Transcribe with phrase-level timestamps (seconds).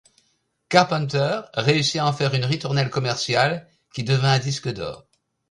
[0.69, 5.05] Carpenter réussit à en faire une ritournelle commerciale, qui devint un disque d'Or.